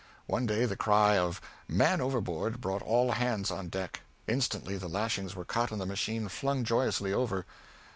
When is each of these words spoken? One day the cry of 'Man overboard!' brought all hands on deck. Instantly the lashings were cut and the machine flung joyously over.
One 0.25 0.47
day 0.47 0.65
the 0.65 0.75
cry 0.75 1.19
of 1.19 1.39
'Man 1.67 2.01
overboard!' 2.01 2.59
brought 2.59 2.81
all 2.81 3.11
hands 3.11 3.51
on 3.51 3.69
deck. 3.69 4.01
Instantly 4.27 4.75
the 4.75 4.89
lashings 4.89 5.35
were 5.35 5.45
cut 5.45 5.69
and 5.71 5.79
the 5.79 5.85
machine 5.85 6.27
flung 6.27 6.63
joyously 6.63 7.13
over. 7.13 7.45